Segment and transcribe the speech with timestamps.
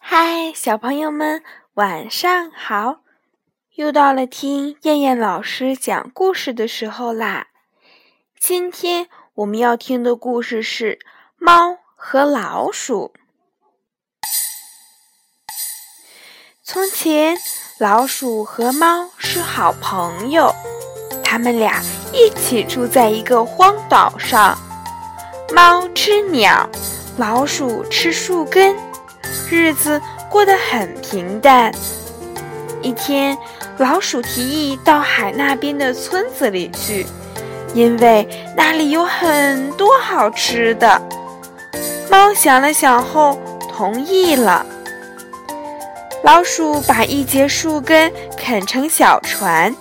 [0.00, 1.42] 嗨，小朋友们，
[1.74, 3.00] 晚上好！
[3.74, 7.48] 又到了听燕燕老师讲故事的时候啦。
[8.38, 10.92] 今天我们要听的故事是
[11.38, 13.12] 《猫和老鼠》。
[16.62, 17.36] 从前，
[17.78, 20.54] 老鼠和猫是好朋友，
[21.24, 21.82] 他们俩
[22.12, 24.56] 一起住在一个荒岛上。
[25.54, 26.68] 猫吃鸟，
[27.16, 28.76] 老鼠吃树根，
[29.54, 31.72] 日子过得很平淡。
[32.82, 33.38] 一天，
[33.78, 37.06] 老鼠提议到海那边的村子里去，
[37.72, 41.00] 因为那里有很多好吃的。
[42.10, 43.38] 猫想了想后
[43.72, 44.66] 同意了。
[46.24, 49.74] 老鼠把一截树根啃成小船，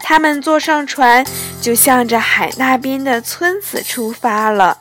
[0.00, 1.24] 他们坐上船，
[1.62, 4.78] 就向着海那边的村子出发了。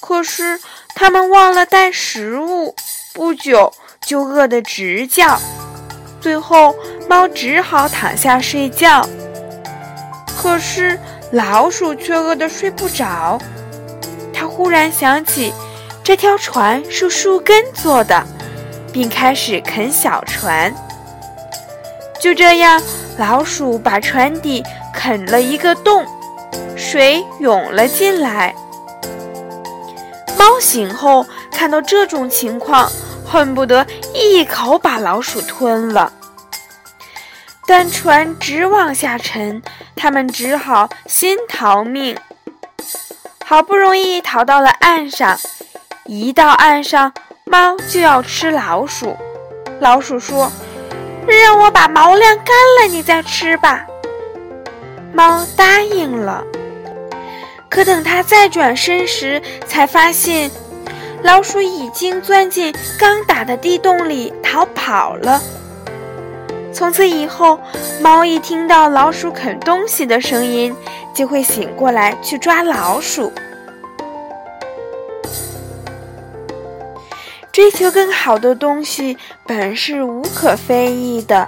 [0.00, 0.58] 可是
[1.00, 2.74] 他们忘了带食物，
[3.12, 5.38] 不久就饿得直叫。
[6.20, 6.74] 最后，
[7.08, 9.08] 猫只好躺下睡觉。
[10.36, 10.98] 可是
[11.30, 13.38] 老鼠却饿得睡不着。
[14.34, 15.54] 它忽然想起，
[16.02, 18.20] 这条船是树根做的。
[18.92, 20.74] 并开始啃小船。
[22.20, 22.82] 就这样，
[23.18, 26.04] 老鼠把船底啃了一个洞，
[26.74, 28.52] 水涌了进来。
[30.38, 32.90] 猫醒后看到这种情况，
[33.26, 36.12] 恨不得一口把老鼠吞了。
[37.66, 39.62] 但船直往下沉，
[39.94, 42.16] 他们只好先逃命。
[43.44, 45.38] 好不容易逃到了岸上，
[46.06, 47.12] 一到岸上。
[47.50, 49.16] 猫就要吃老鼠，
[49.80, 50.52] 老鼠说
[51.26, 52.46] ：“让我把毛晾干
[52.78, 53.86] 了，你再吃吧。”
[55.14, 56.44] 猫答应了。
[57.68, 60.50] 可等它再转身时，才发现
[61.22, 65.40] 老鼠已经钻进刚打的地洞里逃跑了。
[66.72, 67.58] 从此以后，
[68.00, 70.74] 猫一听到老鼠啃东西的声音，
[71.14, 73.32] 就会醒过来去抓老鼠。
[77.50, 81.44] 追求更好的东西本是无可非议的，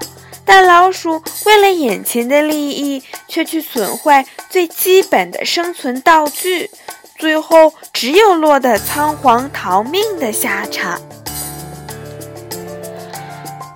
[0.53, 6.69] 但老鼠为了眼前的利益，却去损坏最基本的生存道具，
[7.17, 11.01] 最后只有落得仓皇逃命的下场。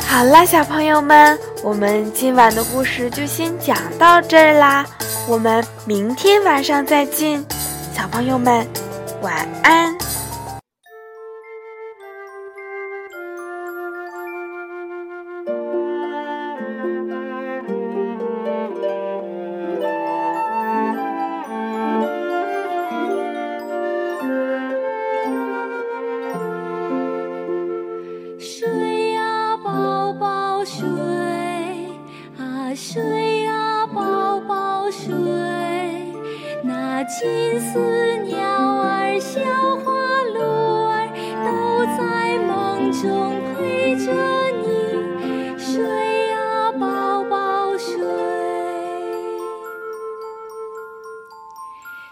[0.05, 4.85] 好了，小朋友们，我们今晚的故事就先讲到这儿啦，
[5.29, 7.45] 我们明天晚上再见，
[7.97, 8.67] 小朋友们，
[9.23, 10.04] 晚安。
[32.87, 35.11] 睡啊，宝宝睡。
[36.63, 37.79] 那金丝
[38.25, 38.37] 鸟
[38.83, 39.41] 儿、小
[39.79, 40.39] 花鹿
[40.91, 41.09] 儿
[41.47, 41.49] 都
[41.97, 44.13] 在梦中陪着
[44.61, 44.69] 你
[45.59, 47.97] 睡呀，宝宝睡，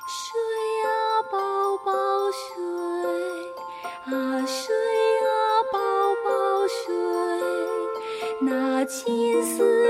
[0.08, 0.40] 睡
[0.80, 0.88] 呀，
[1.30, 1.92] 宝宝
[2.32, 2.56] 睡，
[4.06, 4.74] 啊睡
[5.20, 5.28] 呀，
[5.70, 5.78] 宝
[6.24, 6.80] 宝睡，
[8.40, 9.81] 那金丝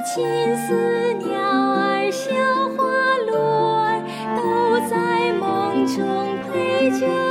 [0.00, 0.24] 青
[0.56, 2.30] 丝鸟儿、小
[2.76, 2.84] 花
[3.30, 4.02] 落儿，
[4.36, 7.23] 都在梦中陪着。